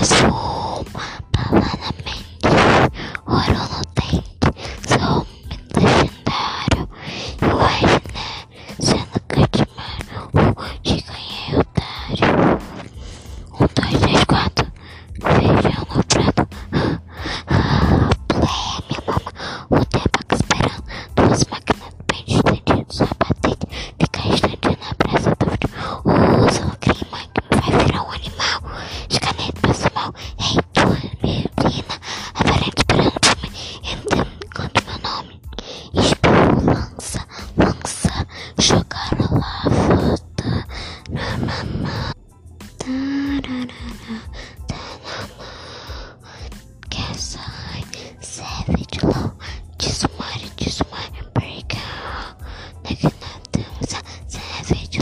was 0.00 0.27
Casai, 46.90 47.82
Savage 48.20 49.02
Law, 49.02 49.32
Desmaio, 49.78 50.50
Desmaio, 50.54 51.24
Breaker, 51.32 51.78
Nagnatamos, 52.84 53.94
Savage. 54.28 54.97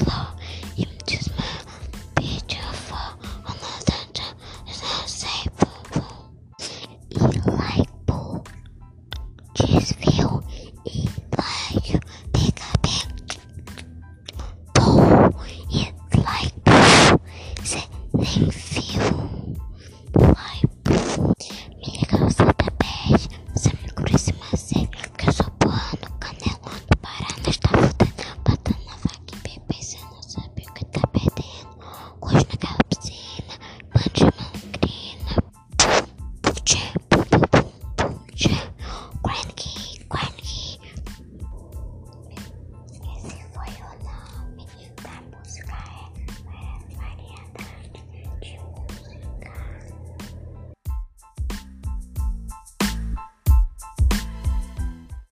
Thanks. 18.37 18.76